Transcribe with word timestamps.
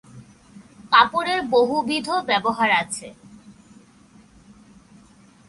কাপড়ের 0.91 1.41
বহুবিধ 1.49 2.07
ব্যবহার 2.27 2.69
আছে। 2.71 3.07